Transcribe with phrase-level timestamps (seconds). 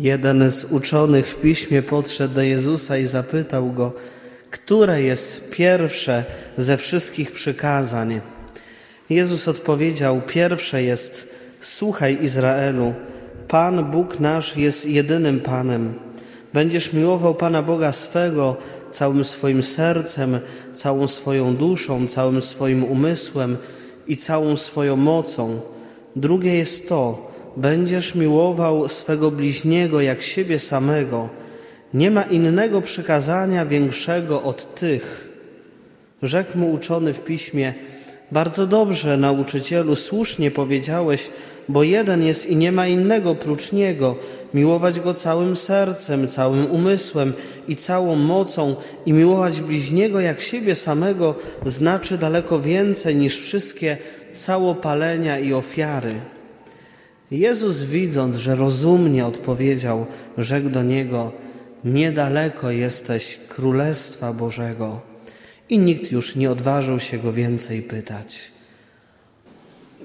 [0.00, 3.92] Jeden z uczonych w piśmie podszedł do Jezusa i zapytał go,
[4.50, 6.24] które jest pierwsze
[6.56, 8.20] ze wszystkich przykazań.
[9.10, 11.28] Jezus odpowiedział: Pierwsze jest:
[11.60, 12.94] Słuchaj Izraelu,
[13.48, 15.94] Pan Bóg nasz jest jedynym Panem.
[16.52, 18.56] Będziesz miłował Pana Boga swego
[18.90, 20.40] całym swoim sercem,
[20.74, 23.56] całą swoją duszą, całym swoim umysłem
[24.06, 25.60] i całą swoją mocą.
[26.16, 31.28] Drugie jest to: będziesz miłował swego bliźniego jak siebie samego.
[31.94, 35.28] Nie ma innego przykazania większego od tych.
[36.22, 37.74] Rzekł mu uczony w piśmie:
[38.32, 41.30] Bardzo dobrze, nauczycielu, słusznie powiedziałeś,
[41.68, 44.16] bo jeden jest i nie ma innego prócz niego.
[44.54, 47.32] Miłować go całym sercem, całym umysłem
[47.68, 48.76] i całą mocą,
[49.06, 51.34] i miłować bliźniego jak siebie samego
[51.66, 53.96] znaczy daleko więcej niż wszystkie
[54.32, 56.14] całopalenia i ofiary.
[57.30, 60.06] Jezus, widząc, że rozumnie odpowiedział,
[60.38, 61.32] rzekł do niego:
[61.84, 65.00] Niedaleko jesteś królestwa Bożego.
[65.68, 68.50] I nikt już nie odważył się go więcej pytać.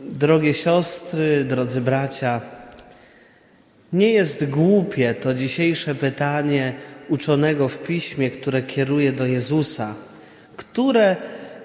[0.09, 2.41] Drogie siostry, drodzy bracia,
[3.93, 6.73] nie jest głupie to dzisiejsze pytanie
[7.09, 9.95] uczonego w piśmie, które kieruje do Jezusa.
[10.57, 11.15] Które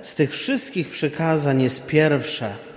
[0.02, 2.67] z tych wszystkich przykazań jest pierwsze?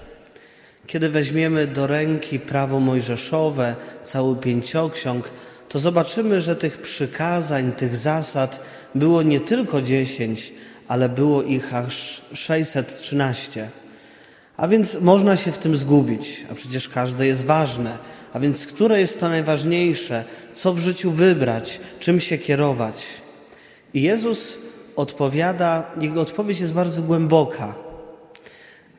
[0.91, 5.29] Kiedy weźmiemy do ręki prawo mojżeszowe, cały pięcioksiąg,
[5.69, 8.59] to zobaczymy, że tych przykazań, tych zasad
[8.95, 10.53] było nie tylko dziesięć,
[10.87, 13.69] ale było ich aż 613.
[14.57, 17.97] A więc można się w tym zgubić, a przecież każde jest ważne.
[18.33, 23.05] A więc które jest to najważniejsze, co w życiu wybrać, czym się kierować?
[23.93, 24.57] I Jezus
[24.95, 27.75] odpowiada, jego odpowiedź jest bardzo głęboka,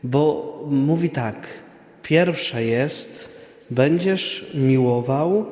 [0.02, 1.36] bo mówi tak:
[2.02, 3.28] pierwsze jest,
[3.70, 5.46] będziesz miłował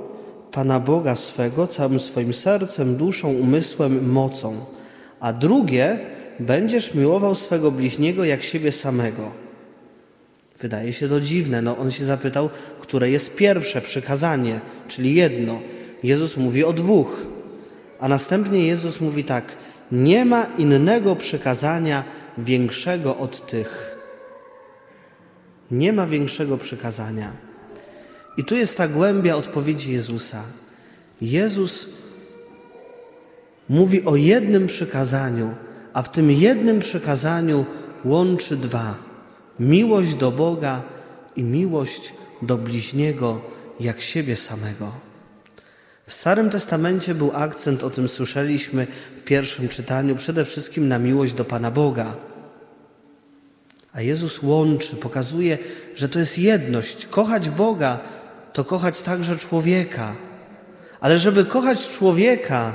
[0.52, 4.64] Pana Boga swego całym swoim sercem, duszą, umysłem, mocą.
[5.20, 5.98] A drugie,
[6.40, 9.30] będziesz miłował swego bliźniego jak siebie samego.
[10.60, 11.62] Wydaje się to dziwne.
[11.62, 15.60] No, on się zapytał, które jest pierwsze przykazanie, czyli jedno.
[16.02, 17.26] Jezus mówi o dwóch.
[18.00, 19.56] A następnie Jezus mówi tak:
[19.92, 22.04] Nie ma innego przykazania
[22.38, 23.99] większego od tych.
[25.70, 27.32] Nie ma większego przykazania.
[28.36, 30.42] I tu jest ta głębia odpowiedzi Jezusa.
[31.20, 31.88] Jezus
[33.68, 35.54] mówi o jednym przykazaniu,
[35.92, 37.64] a w tym jednym przykazaniu
[38.04, 38.94] łączy dwa:
[39.60, 40.82] miłość do Boga
[41.36, 43.40] i miłość do bliźniego
[43.80, 44.92] jak siebie samego.
[46.06, 48.86] W Starym Testamencie był akcent, o tym słyszeliśmy
[49.16, 52.16] w pierwszym czytaniu, przede wszystkim na miłość do Pana Boga.
[53.92, 55.58] A Jezus łączy, pokazuje,
[55.94, 57.06] że to jest jedność.
[57.06, 58.00] Kochać Boga
[58.52, 60.16] to kochać także człowieka.
[61.00, 62.74] Ale żeby kochać człowieka,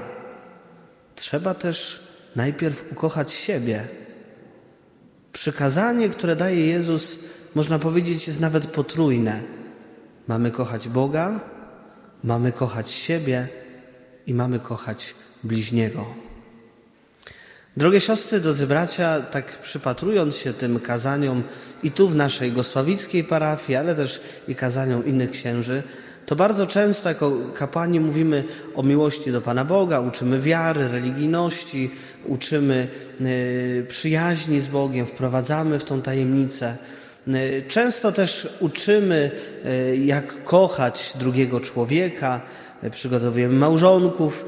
[1.16, 2.04] trzeba też
[2.36, 3.88] najpierw ukochać siebie.
[5.34, 7.20] Przykazanie, które daje Jezus,
[7.56, 9.44] można powiedzieć, jest nawet potrójne.
[10.28, 11.40] Mamy kochać Boga,
[12.24, 13.48] mamy kochać siebie
[14.28, 16.25] i mamy kochać bliźniego.
[17.78, 21.44] Drogie siostry, drodzy bracia, tak przypatrując się tym kazaniom
[21.84, 25.84] i tu w naszej gosławickiej parafii, ale też i kazaniom innych księży,
[26.26, 28.44] to bardzo często jako kapłani mówimy
[28.76, 31.92] o miłości do Pana Boga, uczymy wiary, religijności,
[32.26, 32.88] uczymy
[33.22, 36.76] y, przyjaźni z Bogiem, wprowadzamy w tą tajemnicę.
[37.28, 39.32] Y, często też uczymy,
[39.66, 42.42] y, jak kochać drugiego człowieka,
[42.92, 44.46] przygotowujemy małżonków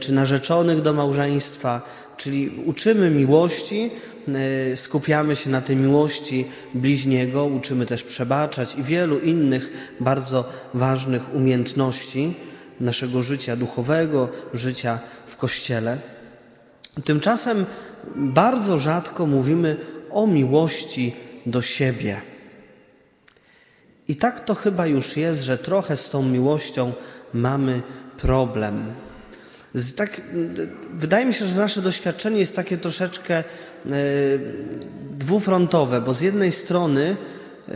[0.00, 1.82] czy narzeczonych do małżeństwa,
[2.16, 3.90] czyli uczymy miłości,
[4.34, 6.44] E, skupiamy się na tej miłości
[6.74, 12.34] bliźniego, uczymy też przebaczać i wielu innych bardzo ważnych umiejętności
[12.80, 15.98] naszego życia duchowego, życia w Kościele.
[17.04, 17.66] Tymczasem
[18.16, 19.76] bardzo rzadko mówimy
[20.10, 21.14] o miłości
[21.46, 22.20] do siebie.
[24.08, 26.92] I tak to chyba już jest, że trochę z tą miłością
[27.34, 27.82] mamy
[28.16, 28.92] problem.
[29.96, 30.20] Tak,
[30.92, 33.44] wydaje mi się, że nasze doświadczenie jest takie troszeczkę
[33.86, 34.38] E,
[35.18, 37.16] dwufrontowe, bo z jednej strony
[37.68, 37.72] e,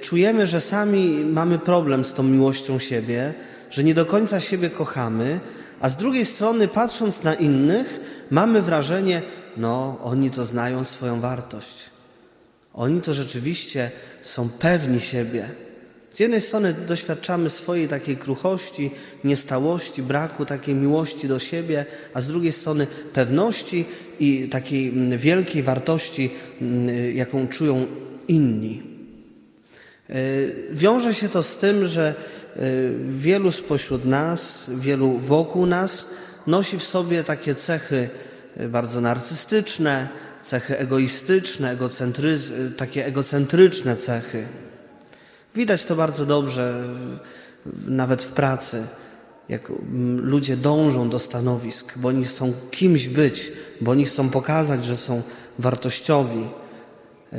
[0.00, 3.34] czujemy, że sami mamy problem z tą miłością siebie,
[3.70, 5.40] że nie do końca siebie kochamy,
[5.80, 8.00] a z drugiej strony, patrząc na innych,
[8.30, 9.22] mamy wrażenie,
[9.56, 11.90] no, oni to znają swoją wartość.
[12.74, 13.90] Oni to rzeczywiście
[14.22, 15.48] są pewni siebie.
[16.12, 18.90] Z jednej strony doświadczamy swojej takiej kruchości,
[19.24, 23.84] niestałości, braku takiej miłości do siebie, a z drugiej strony pewności
[24.20, 26.30] i takiej mm, wielkiej wartości,
[26.60, 27.86] mm, jaką czują
[28.28, 28.82] inni.
[30.72, 32.14] Wiąże się to z tym, że
[33.08, 36.06] wielu spośród nas, wielu wokół nas
[36.46, 38.08] nosi w sobie takie cechy
[38.68, 40.08] bardzo narcystyczne,
[40.40, 41.76] cechy egoistyczne,
[42.76, 44.46] takie egocentryczne cechy.
[45.54, 46.84] Widać to bardzo dobrze
[47.86, 48.86] nawet w pracy,
[49.48, 49.72] jak
[50.16, 55.22] ludzie dążą do stanowisk, bo oni chcą kimś być, bo oni chcą pokazać, że są
[55.58, 56.44] wartościowi.
[57.32, 57.38] E,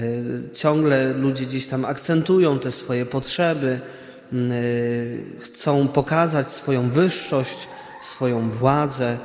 [0.54, 3.80] ciągle ludzie gdzieś tam akcentują te swoje potrzeby,
[4.34, 4.38] e,
[5.40, 7.68] chcą pokazać swoją wyższość,
[8.02, 9.18] swoją władzę.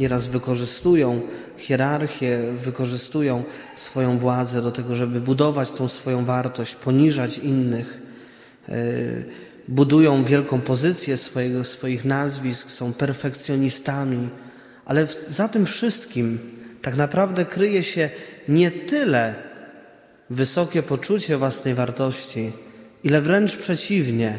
[0.00, 1.20] Nieraz wykorzystują
[1.56, 3.44] hierarchię, wykorzystują
[3.76, 8.01] swoją władzę do tego, żeby budować tą swoją wartość, poniżać innych.
[8.68, 8.74] E,
[9.68, 14.28] budują wielką pozycję swojego, swoich nazwisk, są perfekcjonistami,
[14.84, 16.38] ale za tym wszystkim
[16.82, 18.10] tak naprawdę kryje się
[18.48, 19.34] nie tyle
[20.30, 22.52] wysokie poczucie własnej wartości,
[23.04, 24.38] ile wręcz przeciwnie.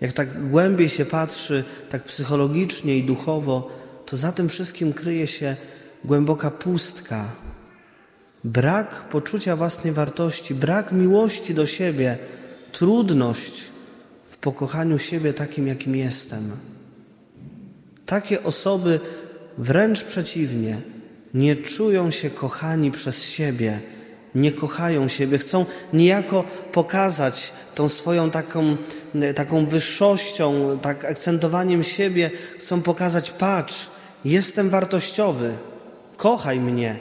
[0.00, 3.70] Jak tak głębiej się patrzy, tak psychologicznie i duchowo,
[4.06, 5.56] to za tym wszystkim kryje się
[6.04, 7.32] głęboka pustka,
[8.44, 12.18] brak poczucia własnej wartości, brak miłości do siebie,
[12.72, 13.64] trudność
[14.26, 16.50] w pokochaniu siebie takim, jakim jestem.
[18.06, 19.00] Takie osoby
[19.58, 20.80] wręcz przeciwnie,
[21.34, 23.80] nie czują się kochani przez siebie,
[24.34, 28.76] nie kochają siebie, chcą niejako pokazać tą swoją taką,
[29.34, 33.86] taką wyższością, tak akcentowaniem siebie, chcą pokazać: patrz,
[34.24, 35.52] jestem wartościowy,
[36.16, 36.98] kochaj mnie,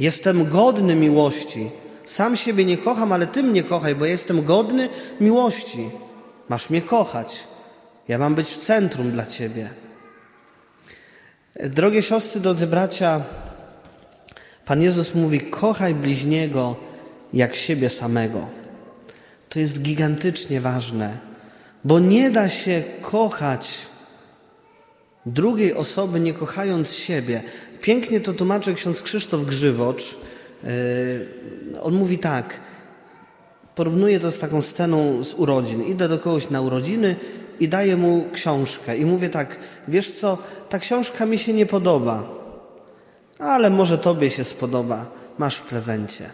[0.00, 1.70] jestem godny miłości.
[2.04, 4.88] Sam siebie nie kocham, ale Ty mnie kochaj, bo jestem godny
[5.20, 5.90] miłości.
[6.48, 7.44] Masz mnie kochać.
[8.08, 9.70] Ja mam być w centrum dla Ciebie.
[11.64, 13.20] Drogie siostry, drodzy bracia,
[14.70, 16.76] Pan Jezus mówi: kochaj bliźniego
[17.32, 18.46] jak siebie samego.
[19.48, 21.18] To jest gigantycznie ważne,
[21.84, 23.78] bo nie da się kochać
[25.26, 27.42] drugiej osoby, nie kochając siebie.
[27.80, 30.16] Pięknie to tłumaczy ksiądz Krzysztof Grzywocz.
[30.64, 32.60] Yy, on mówi tak,
[33.74, 35.84] porównuje to z taką sceną z urodzin.
[35.84, 37.16] Idę do kogoś na urodziny
[37.60, 39.56] i daję mu książkę i mówię tak,
[39.88, 42.28] wiesz co, ta książka mi się nie podoba,
[43.38, 45.06] ale może tobie się spodoba,
[45.38, 46.30] masz w prezencie.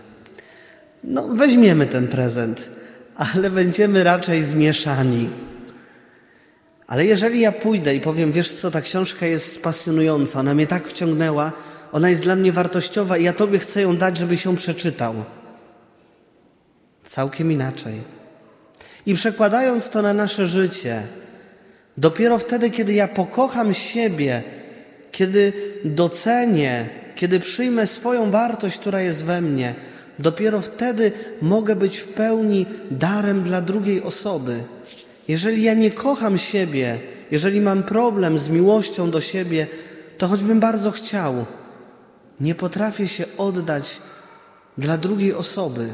[1.04, 2.70] No, weźmiemy ten prezent,
[3.14, 5.30] ale będziemy raczej zmieszani.
[6.86, 10.88] Ale jeżeli ja pójdę i powiem, wiesz co, ta książka jest pasjonująca, ona mnie tak
[10.88, 11.52] wciągnęła,
[11.92, 15.14] ona jest dla mnie wartościowa i ja Tobie chcę ją dać, żebyś ją przeczytał.
[17.04, 17.94] Całkiem inaczej.
[19.06, 21.02] I przekładając to na nasze życie,
[21.96, 24.42] dopiero wtedy, kiedy ja pokocham siebie,
[25.12, 25.52] kiedy
[25.84, 29.74] docenię, kiedy przyjmę swoją wartość, która jest we mnie,
[30.18, 31.12] dopiero wtedy
[31.42, 34.56] mogę być w pełni darem dla drugiej osoby.
[35.28, 36.98] Jeżeli ja nie kocham siebie,
[37.30, 39.66] jeżeli mam problem z miłością do siebie,
[40.18, 41.46] to choćbym bardzo chciał,
[42.40, 44.00] nie potrafię się oddać
[44.78, 45.88] dla drugiej osoby.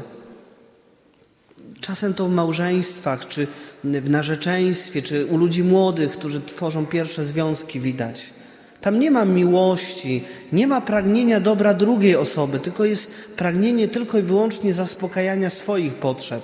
[1.81, 3.47] Czasem to w małżeństwach, czy
[3.83, 8.33] w narzeczeństwie, czy u ludzi młodych, którzy tworzą pierwsze związki, widać.
[8.81, 14.21] Tam nie ma miłości, nie ma pragnienia dobra drugiej osoby, tylko jest pragnienie tylko i
[14.21, 16.43] wyłącznie zaspokajania swoich potrzeb.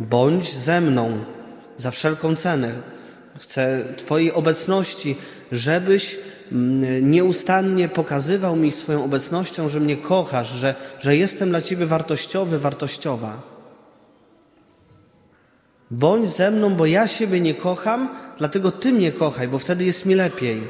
[0.00, 1.24] Bądź ze mną
[1.76, 2.72] za wszelką cenę.
[3.38, 5.16] Chcę Twojej obecności,
[5.52, 6.18] żebyś
[7.02, 13.42] nieustannie pokazywał mi swoją obecnością, że mnie kochasz, że, że jestem dla Ciebie wartościowy, wartościowa.
[15.90, 20.06] Bądź ze mną, bo ja siebie nie kocham, dlatego Ty mnie kochaj, bo wtedy jest
[20.06, 20.62] mi lepiej.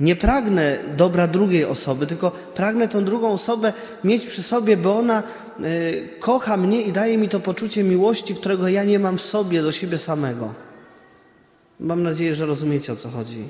[0.00, 3.72] Nie pragnę dobra drugiej osoby, tylko pragnę tą drugą osobę
[4.04, 5.22] mieć przy sobie, bo ona
[5.60, 9.62] y, kocha mnie i daje mi to poczucie miłości, którego ja nie mam w sobie
[9.62, 10.54] do siebie samego.
[11.80, 13.48] Mam nadzieję, że rozumiecie o co chodzi.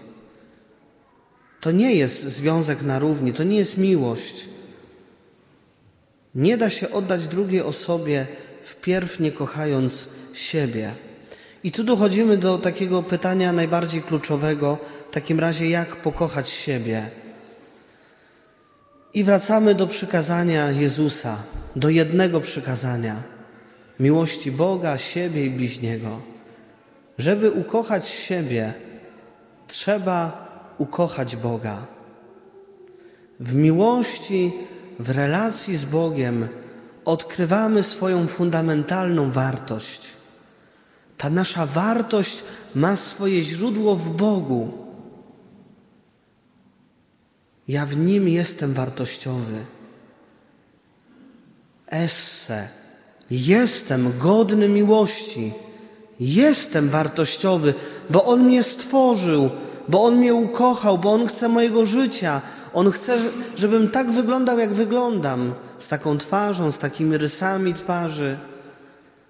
[1.60, 4.48] To nie jest związek na równi, to nie jest miłość.
[6.34, 8.26] Nie da się oddać drugiej osobie
[8.62, 10.94] wpierw nie kochając siebie.
[11.64, 14.78] I tu dochodzimy do takiego pytania najbardziej kluczowego,
[15.10, 17.10] w takim razie jak pokochać siebie.
[19.14, 21.42] I wracamy do przykazania Jezusa,
[21.76, 23.22] do jednego przykazania
[24.00, 26.20] miłości Boga, siebie i bliźniego.
[27.18, 28.72] Żeby ukochać siebie,
[29.66, 30.45] trzeba
[30.78, 31.86] ukochać Boga.
[33.40, 34.52] W miłości,
[34.98, 36.48] w relacji z Bogiem
[37.04, 40.08] odkrywamy swoją fundamentalną wartość.
[41.18, 44.72] Ta nasza wartość ma swoje źródło w Bogu.
[47.68, 49.64] Ja w Nim jestem wartościowy.
[51.86, 52.68] Esse,
[53.30, 55.52] Jestem godny miłości.
[56.20, 57.74] Jestem wartościowy,
[58.10, 59.50] bo On mnie stworzył,
[59.88, 62.40] bo On mnie ukochał, bo On chce mojego życia.
[62.74, 63.18] On chce,
[63.56, 68.38] żebym tak wyglądał, jak wyglądam, z taką twarzą, z takimi rysami twarzy,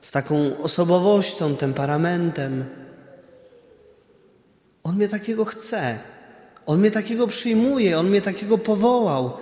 [0.00, 2.64] z taką osobowością, temperamentem.
[4.82, 5.98] On mnie takiego chce.
[6.66, 9.32] On mnie takiego przyjmuje, On mnie takiego powołał.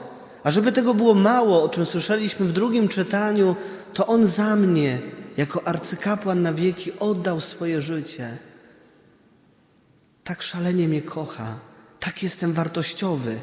[0.44, 3.56] A żeby tego było mało, o czym słyszeliśmy w drugim czytaniu,
[3.94, 4.98] to On za mnie,
[5.36, 8.38] jako arcykapłan na wieki, oddał swoje życie.
[10.24, 11.58] Tak szalenie mnie kocha,
[12.00, 13.40] tak jestem wartościowy.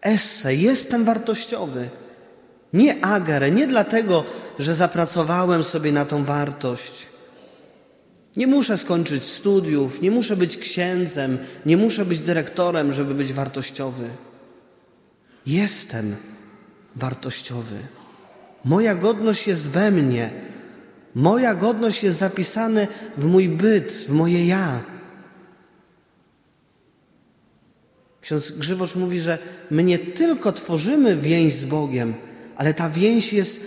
[0.00, 1.90] Esse, jestem wartościowy.
[2.72, 4.24] Nie agarę, nie dlatego,
[4.58, 7.06] że zapracowałem sobie na tą wartość.
[8.36, 14.08] Nie muszę skończyć studiów, nie muszę być księdzem, nie muszę być dyrektorem, żeby być wartościowy.
[15.46, 16.16] Jestem
[16.96, 17.76] wartościowy.
[18.64, 20.30] Moja godność jest we mnie.
[21.14, 22.80] Moja godność jest zapisana
[23.16, 24.93] w mój byt, w moje ja.
[28.24, 29.38] Ksiądz Grzywocz mówi, że
[29.70, 32.14] my nie tylko tworzymy więź z Bogiem,
[32.56, 33.60] ale ta więź jest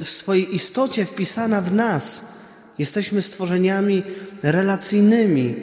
[0.00, 2.24] w swojej istocie wpisana w nas.
[2.78, 4.02] Jesteśmy stworzeniami
[4.42, 5.56] relacyjnymi,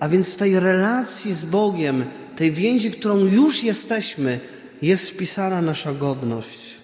[0.00, 2.04] a więc w tej relacji z Bogiem,
[2.36, 4.40] tej więzi, którą już jesteśmy,
[4.82, 6.80] jest wpisana nasza godność.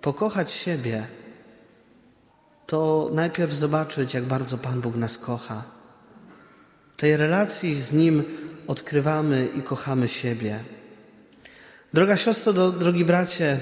[0.00, 1.06] Pokochać siebie
[2.66, 5.77] to najpierw zobaczyć, jak bardzo Pan Bóg nas kocha.
[6.98, 8.24] Tej relacji z Nim
[8.66, 10.64] odkrywamy i kochamy siebie.
[11.92, 13.60] Droga siostro, drogi bracie,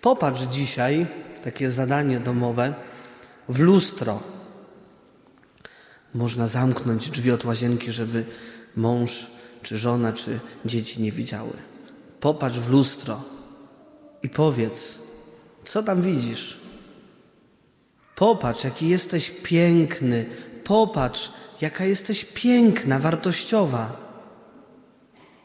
[0.00, 1.06] popatrz dzisiaj,
[1.44, 2.74] takie zadanie domowe,
[3.48, 4.22] w lustro.
[6.14, 8.24] Można zamknąć drzwi od łazienki, żeby
[8.76, 9.26] mąż,
[9.62, 11.52] czy żona, czy dzieci nie widziały.
[12.20, 13.22] Popatrz w lustro
[14.22, 14.98] i powiedz,
[15.64, 16.60] co tam widzisz.
[18.14, 20.26] Popatrz, jaki jesteś piękny.
[20.64, 24.10] Popatrz, jaka jesteś piękna, wartościowa.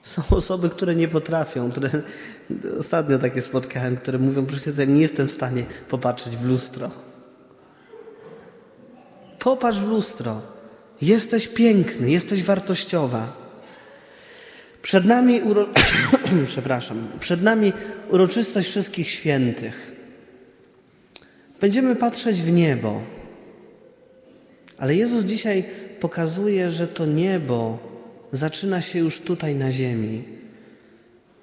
[0.04, 1.90] Są osoby, które nie potrafią, które
[2.80, 4.46] ostatnio takie spotkałem, które mówią,
[4.76, 6.92] że nie jestem w stanie popatrzeć w lustro.
[9.40, 10.42] Popatrz w lustro.
[11.02, 13.46] Jesteś piękny, jesteś wartościowa.
[14.82, 15.68] Przed nami, uro...
[16.48, 17.74] przepraszam, przed nami
[18.10, 19.96] uroczystość wszystkich świętych.
[21.62, 23.02] Będziemy patrzeć w niebo.
[24.78, 25.64] Ale Jezus dzisiaj
[26.06, 27.78] pokazuje, że to niebo
[28.32, 30.24] zaczyna się już tutaj na ziemi.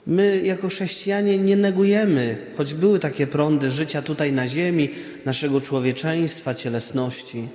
[0.07, 4.90] My, jako chrześcijanie, nie negujemy, choć były takie prądy życia tutaj na ziemi,
[5.25, 7.49] naszego człowieczeństwa, cielesności.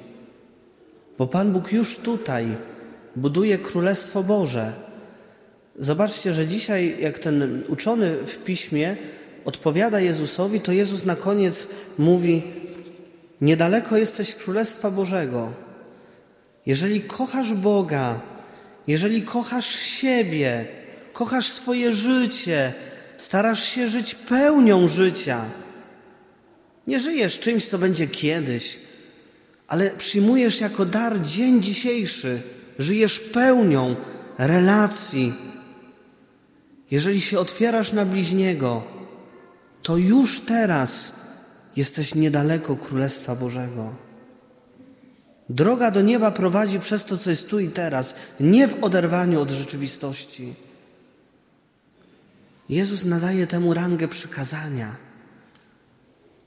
[1.18, 2.46] Bo Pan Bóg już tutaj
[3.16, 4.74] buduje Królestwo Boże.
[5.80, 8.98] Zobaczcie, że dzisiaj, jak ten uczony w piśmie
[9.46, 12.44] odpowiada Jezusowi, to Jezus na koniec mówi:
[13.42, 15.67] Niedaleko jesteś Królestwa Bożego.
[16.68, 18.20] Jeżeli kochasz Boga,
[18.88, 20.66] jeżeli kochasz siebie,
[21.14, 22.74] kochasz swoje życie,
[23.18, 25.46] starasz się żyć pełnią życia,
[26.88, 28.80] nie żyjesz czymś, co będzie kiedyś,
[29.68, 32.42] ale przyjmujesz jako dar dzień dzisiejszy,
[32.80, 33.96] żyjesz pełnią
[34.38, 35.34] relacji.
[36.92, 38.84] Jeżeli się otwierasz na bliźniego,
[39.84, 41.14] to już teraz
[41.76, 44.07] jesteś niedaleko Królestwa Bożego.
[45.50, 49.52] Droga do nieba prowadzi przez to, co jest tu i teraz, nie w oderwaniu od
[49.52, 50.54] rzeczywistości.
[52.70, 54.96] Jezus nadaje temu rangę przykazania.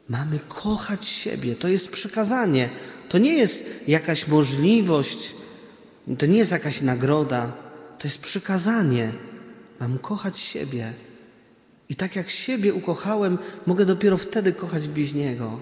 [0.08, 2.70] Mamy kochać siebie, to jest przykazanie.
[3.08, 5.34] To nie jest jakaś możliwość,
[6.18, 7.52] to nie jest jakaś nagroda,
[7.98, 9.12] to jest przykazanie.
[9.80, 10.92] Mam kochać siebie.
[11.88, 15.60] I tak jak siebie ukochałem, mogę dopiero wtedy kochać bliźniego.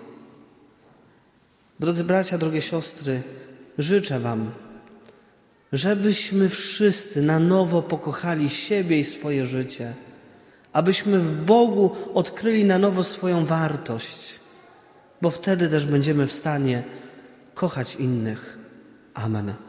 [1.81, 3.23] Drodzy bracia, drogie siostry,
[3.79, 4.51] życzę Wam,
[5.73, 9.95] żebyśmy wszyscy na nowo pokochali siebie i swoje życie,
[10.73, 14.41] abyśmy w Bogu odkryli na nowo swoją wartość,
[15.23, 16.83] bo wtedy też będziemy w stanie
[17.55, 18.59] kochać innych.
[19.15, 19.68] Amen.